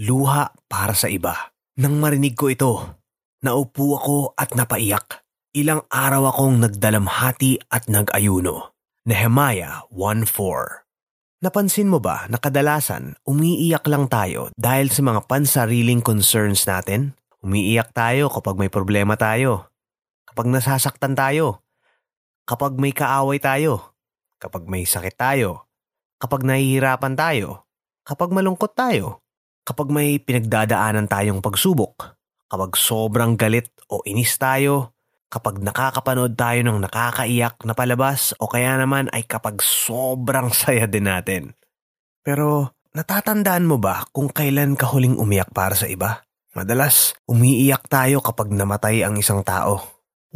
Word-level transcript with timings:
Luha 0.00 0.48
para 0.72 0.96
sa 0.96 1.12
iba. 1.12 1.52
Nang 1.76 2.00
marinig 2.00 2.32
ko 2.32 2.48
ito, 2.48 2.80
naupo 3.44 4.00
ako 4.00 4.32
at 4.40 4.56
napaiyak. 4.56 5.20
Ilang 5.52 5.84
araw 5.92 6.32
akong 6.32 6.64
nagdalamhati 6.64 7.68
at 7.68 7.92
nag-ayuno. 7.92 8.72
Nehemiah 9.04 9.84
1.4 9.92 11.44
Napansin 11.44 11.92
mo 11.92 12.00
ba 12.00 12.24
na 12.32 12.40
kadalasan 12.40 13.20
umiiyak 13.28 13.84
lang 13.84 14.08
tayo 14.08 14.48
dahil 14.56 14.88
sa 14.88 15.04
mga 15.04 15.28
pansariling 15.28 16.00
concerns 16.00 16.64
natin? 16.64 17.12
Umiiyak 17.44 17.92
tayo 17.92 18.32
kapag 18.32 18.56
may 18.56 18.72
problema 18.72 19.18
tayo, 19.20 19.68
kapag 20.24 20.48
nasasaktan 20.48 21.12
tayo, 21.12 21.60
kapag 22.48 22.80
may 22.80 22.96
kaaway 22.96 23.36
tayo, 23.36 23.92
kapag 24.40 24.64
may 24.64 24.88
sakit 24.88 25.20
tayo, 25.20 25.68
kapag 26.16 26.48
nahihirapan 26.48 27.12
tayo, 27.12 27.68
kapag 28.08 28.32
malungkot 28.32 28.72
tayo, 28.72 29.21
kapag 29.62 29.88
may 29.90 30.18
pinagdadaanan 30.18 31.06
tayong 31.06 31.40
pagsubok, 31.42 32.18
kapag 32.50 32.74
sobrang 32.74 33.38
galit 33.38 33.70
o 33.88 34.02
inis 34.04 34.34
tayo, 34.36 34.92
kapag 35.32 35.64
nakakapanood 35.64 36.36
tayo 36.36 36.60
ng 36.60 36.84
nakakaiyak 36.84 37.56
na 37.64 37.72
palabas 37.72 38.36
o 38.36 38.50
kaya 38.50 38.76
naman 38.76 39.08
ay 39.16 39.24
kapag 39.24 39.64
sobrang 39.64 40.52
saya 40.66 40.84
din 40.84 41.08
natin. 41.08 41.56
Pero 42.20 42.76
natatandaan 42.92 43.64
mo 43.64 43.80
ba 43.80 44.04
kung 44.12 44.28
kailan 44.28 44.76
ka 44.76 44.84
huling 44.92 45.16
umiyak 45.16 45.48
para 45.56 45.72
sa 45.72 45.88
iba? 45.88 46.20
Madalas, 46.52 47.16
umiiyak 47.24 47.88
tayo 47.88 48.20
kapag 48.20 48.52
namatay 48.52 49.00
ang 49.00 49.16
isang 49.16 49.40
tao. 49.40 49.80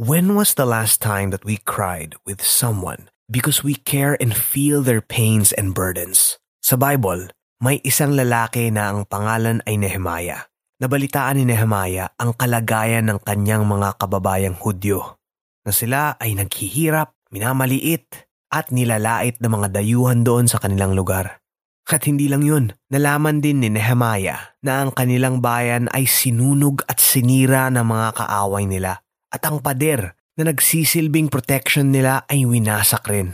When 0.01 0.33
was 0.33 0.57
the 0.57 0.65
last 0.65 1.05
time 1.05 1.29
that 1.29 1.45
we 1.45 1.61
cried 1.61 2.17
with 2.25 2.41
someone 2.41 3.13
because 3.29 3.61
we 3.61 3.77
care 3.77 4.17
and 4.17 4.33
feel 4.33 4.81
their 4.81 5.05
pains 5.05 5.53
and 5.53 5.77
burdens? 5.77 6.41
Sa 6.65 6.81
Bible, 6.81 7.29
may 7.57 7.81
isang 7.81 8.13
lalaki 8.13 8.69
na 8.69 8.93
ang 8.93 9.09
pangalan 9.09 9.65
ay 9.65 9.81
Nehemiah. 9.81 10.45
Nabalitaan 10.77 11.41
ni 11.41 11.49
Nehemiah 11.49 12.13
ang 12.21 12.37
kalagayan 12.37 13.09
ng 13.09 13.25
kanyang 13.25 13.65
mga 13.65 13.97
kababayang 13.97 14.61
Hudyo 14.61 15.17
na 15.65 15.73
sila 15.73 16.21
ay 16.21 16.37
naghihirap, 16.37 17.17
minamaliit 17.33 18.29
at 18.53 18.69
nilalait 18.69 19.41
ng 19.41 19.49
mga 19.49 19.73
dayuhan 19.73 20.21
doon 20.21 20.47
sa 20.47 20.61
kanilang 20.61 20.93
lugar. 20.93 21.41
At 21.87 22.05
hindi 22.05 22.29
lang 22.29 22.45
yun, 22.45 22.77
nalaman 22.93 23.41
din 23.41 23.65
ni 23.65 23.73
Nehemiah 23.73 24.59
na 24.61 24.85
ang 24.85 24.93
kanilang 24.93 25.41
bayan 25.41 25.89
ay 25.97 26.05
sinunog 26.05 26.85
at 26.85 27.01
sinira 27.01 27.73
ng 27.73 27.87
mga 27.87 28.09
kaaway 28.21 28.69
nila 28.69 29.01
at 29.33 29.43
ang 29.49 29.65
pader 29.65 30.13
na 30.37 30.53
nagsisilbing 30.53 31.33
protection 31.33 31.89
nila 31.89 32.29
ay 32.29 32.45
winasak 32.45 33.07
rin. 33.09 33.33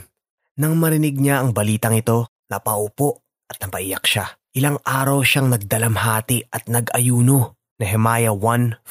Nang 0.55 0.79
marinig 0.79 1.19
niya 1.19 1.43
ang 1.43 1.51
balitang 1.51 1.97
ito, 1.97 2.29
napaupo 2.47 3.22
at 3.53 3.61
napaiyak 3.61 4.01
siya. 4.09 4.33
Ilang 4.57 4.81
araw 4.81 5.21
siyang 5.21 5.53
nagdalamhati 5.53 6.49
at 6.49 6.65
nag-ayuno. 6.65 7.53
Nehemiah 7.77 8.33
1.4 8.33 8.81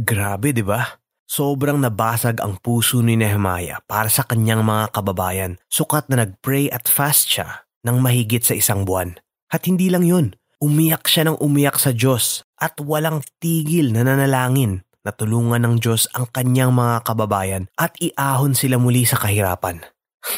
Grabe, 0.00 0.56
di 0.56 0.64
ba? 0.64 1.04
Sobrang 1.24 1.80
nabasag 1.80 2.40
ang 2.40 2.60
puso 2.60 3.00
ni 3.00 3.16
Nehemiah 3.16 3.80
para 3.88 4.12
sa 4.12 4.24
kanyang 4.24 4.64
mga 4.64 4.92
kababayan 4.92 5.52
sukat 5.72 6.08
na 6.08 6.24
nag-pray 6.24 6.68
at 6.68 6.84
fast 6.88 7.28
siya 7.28 7.64
ng 7.84 8.00
mahigit 8.00 8.44
sa 8.44 8.56
isang 8.56 8.84
buwan. 8.84 9.16
At 9.48 9.64
hindi 9.68 9.88
lang 9.88 10.04
yun, 10.04 10.36
umiyak 10.60 11.08
siya 11.08 11.28
ng 11.28 11.40
umiyak 11.40 11.76
sa 11.80 11.92
Diyos 11.92 12.44
at 12.60 12.76
walang 12.80 13.24
tigil 13.40 13.92
na 13.92 14.04
nanalangin 14.04 14.84
na 15.04 15.12
tulungan 15.12 15.60
ng 15.64 15.74
Diyos 15.84 16.08
ang 16.16 16.26
kanyang 16.32 16.72
mga 16.72 17.04
kababayan 17.04 17.64
at 17.76 17.92
iahon 18.00 18.56
sila 18.56 18.80
muli 18.80 19.04
sa 19.04 19.20
kahirapan. 19.20 19.84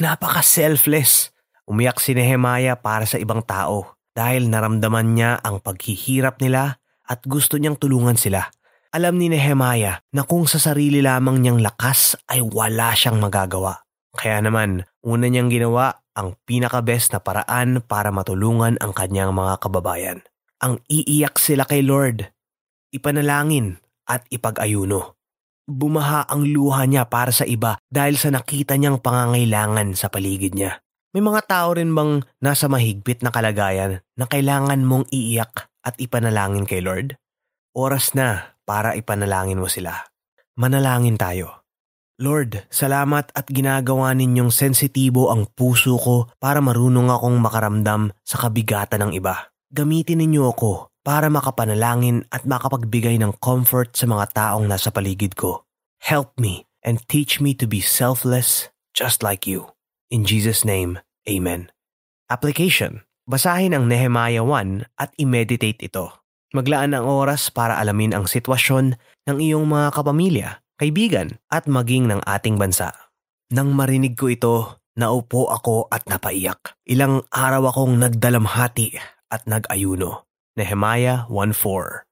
Napaka-selfless. 0.03 1.31
Umiyak 1.67 1.99
si 1.99 2.15
Nehemiah 2.15 2.79
para 2.79 3.11
sa 3.11 3.19
ibang 3.19 3.43
tao 3.43 3.99
dahil 4.15 4.47
naramdaman 4.47 5.19
niya 5.19 5.43
ang 5.43 5.59
paghihirap 5.59 6.39
nila 6.39 6.79
at 7.03 7.27
gusto 7.27 7.59
niyang 7.59 7.75
tulungan 7.75 8.15
sila. 8.15 8.47
Alam 8.95 9.19
ni 9.19 9.27
Nehemiah 9.27 9.99
na 10.15 10.23
kung 10.23 10.47
sa 10.47 10.63
sarili 10.63 11.03
lamang 11.03 11.43
niyang 11.43 11.59
lakas 11.59 12.15
ay 12.31 12.39
wala 12.39 12.95
siyang 12.95 13.19
magagawa. 13.19 13.83
Kaya 14.15 14.39
naman, 14.41 14.87
una 15.03 15.27
niyang 15.27 15.51
ginawa 15.51 16.07
ang 16.17 16.39
pinaka-best 16.47 17.13
na 17.13 17.21
paraan 17.21 17.83
para 17.83 18.15
matulungan 18.15 18.79
ang 18.79 18.95
kanyang 18.95 19.35
mga 19.35 19.59
kababayan. 19.59 20.19
Ang 20.63 20.81
iiyak 20.89 21.37
sila 21.37 21.69
kay 21.69 21.85
Lord, 21.85 22.25
ipanalangin 22.95 23.77
at 24.09 24.25
ipag-ayuno. 24.33 25.19
Bumaha 25.67 26.31
ang 26.31 26.47
luha 26.47 26.87
niya 26.87 27.11
para 27.11 27.35
sa 27.35 27.43
iba 27.43 27.77
dahil 27.91 28.15
sa 28.17 28.31
nakita 28.31 28.79
niyang 28.79 29.03
pangangailangan 29.03 29.99
sa 29.99 30.09
paligid 30.09 30.55
niya. 30.55 30.79
May 31.17 31.25
mga 31.25 31.49
tao 31.49 31.73
rin 31.73 31.97
bang 31.97 32.21
nasa 32.45 32.69
mahigpit 32.69 33.25
na 33.25 33.33
kalagayan 33.33 34.05
na 34.21 34.29
kailangan 34.29 34.85
mong 34.85 35.09
iiyak 35.09 35.65
at 35.81 35.97
ipanalangin 35.97 36.69
kay 36.69 36.85
Lord? 36.85 37.17
Oras 37.73 38.13
na 38.13 38.53
para 38.69 38.93
ipanalangin 38.93 39.57
mo 39.57 39.65
sila. 39.65 39.97
Manalangin 40.61 41.17
tayo. 41.17 41.65
Lord, 42.21 42.69
salamat 42.69 43.33
at 43.33 43.49
ginagawa 43.49 44.13
ninyong 44.13 44.53
sensitibo 44.53 45.33
ang 45.33 45.49
puso 45.57 45.97
ko 45.97 46.29
para 46.37 46.61
marunong 46.61 47.09
akong 47.09 47.41
makaramdam 47.41 48.13
sa 48.21 48.37
kabigatan 48.37 49.09
ng 49.09 49.13
iba. 49.17 49.49
Gamitin 49.73 50.21
ninyo 50.21 50.53
ako 50.53 50.93
para 51.01 51.33
makapanalangin 51.33 52.29
at 52.29 52.45
makapagbigay 52.45 53.17
ng 53.25 53.41
comfort 53.41 53.97
sa 53.97 54.05
mga 54.05 54.37
taong 54.37 54.69
nasa 54.69 54.93
paligid 54.93 55.33
ko. 55.33 55.65
Help 55.97 56.37
me 56.37 56.69
and 56.85 57.01
teach 57.09 57.41
me 57.41 57.57
to 57.57 57.65
be 57.65 57.81
selfless 57.81 58.69
just 58.93 59.25
like 59.25 59.49
you. 59.49 59.73
In 60.07 60.23
Jesus' 60.23 60.63
name, 60.63 61.03
Amen. 61.27 61.69
Application. 62.31 63.03
Basahin 63.27 63.75
ang 63.75 63.91
Nehemiah 63.91 64.47
1 64.47 64.87
at 65.03 65.11
i-meditate 65.19 65.83
ito. 65.83 66.23
Maglaan 66.55 66.95
ng 66.95 67.03
oras 67.03 67.51
para 67.51 67.75
alamin 67.83 68.15
ang 68.15 68.31
sitwasyon 68.31 68.95
ng 69.27 69.39
iyong 69.43 69.67
mga 69.67 69.89
kapamilya, 69.99 70.49
kaibigan 70.79 71.43
at 71.51 71.67
maging 71.67 72.07
ng 72.07 72.23
ating 72.23 72.55
bansa. 72.55 72.95
Nang 73.51 73.75
marinig 73.75 74.15
ko 74.15 74.31
ito, 74.31 74.57
naupo 74.95 75.51
ako 75.51 75.91
at 75.91 76.07
napaiyak. 76.07 76.79
Ilang 76.87 77.27
araw 77.35 77.75
akong 77.75 77.99
nagdalamhati 77.99 78.95
at 79.35 79.43
nag-ayuno. 79.51 80.23
Nehemiah 80.55 81.27
1.4 81.29 82.07